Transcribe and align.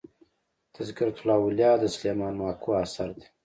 تذکرة 0.75 1.15
الاولياء 1.23 1.75
د 1.79 1.83
سلېمان 1.95 2.33
ماکو 2.41 2.69
اثر 2.83 3.09
دئ. 3.17 3.25